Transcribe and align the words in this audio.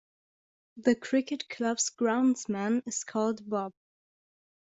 The 0.77 0.95
cricket 0.95 1.47
club’s 1.47 1.91
groundsman 1.91 2.81
is 2.87 3.03
called 3.03 3.47
Bob 3.47 3.71